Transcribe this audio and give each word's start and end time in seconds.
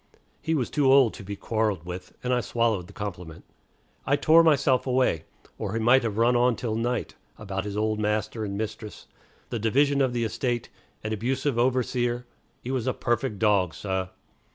He 0.41 0.55
was 0.55 0.71
too 0.71 0.91
old 0.91 1.13
to 1.13 1.23
be 1.23 1.35
quarreled 1.35 1.85
with, 1.85 2.17
and 2.23 2.33
I 2.33 2.41
swallowed 2.41 2.87
the 2.87 2.91
compliment. 2.91 3.45
I 4.03 4.15
tore 4.15 4.43
myself 4.43 4.87
away, 4.87 5.25
or 5.59 5.73
he 5.73 5.79
might 5.79 6.01
have 6.01 6.17
run 6.17 6.35
on 6.35 6.55
till 6.55 6.73
night 6.75 7.13
about 7.37 7.65
his 7.65 7.77
old 7.77 7.99
master 7.99 8.43
and 8.43 8.57
mistress, 8.57 9.05
the 9.51 9.59
division 9.59 10.01
of 10.01 10.11
the 10.11 10.23
estate, 10.23 10.69
an 11.03 11.13
abusive 11.13 11.59
overseer 11.59 12.25
("he 12.63 12.71
was 12.71 12.87
a 12.87 12.93
perfect 12.95 13.37
dog, 13.37 13.75
sah!") 13.75 14.07